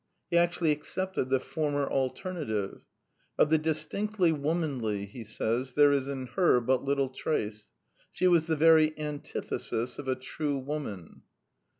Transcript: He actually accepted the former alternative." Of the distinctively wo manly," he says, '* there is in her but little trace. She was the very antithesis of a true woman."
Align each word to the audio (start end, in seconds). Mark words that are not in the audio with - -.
He 0.31 0.37
actually 0.39 0.71
accepted 0.71 1.29
the 1.29 1.39
former 1.39 1.87
alternative." 1.87 2.81
Of 3.37 3.51
the 3.51 3.59
distinctively 3.59 4.31
wo 4.31 4.55
manly," 4.55 5.05
he 5.05 5.23
says, 5.23 5.73
'* 5.75 5.75
there 5.75 5.91
is 5.91 6.07
in 6.07 6.25
her 6.35 6.59
but 6.59 6.83
little 6.83 7.09
trace. 7.09 7.69
She 8.11 8.27
was 8.27 8.47
the 8.47 8.55
very 8.55 8.97
antithesis 8.97 9.99
of 9.99 10.07
a 10.07 10.15
true 10.15 10.57
woman." 10.57 11.21